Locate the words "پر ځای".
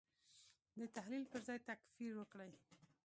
1.31-1.59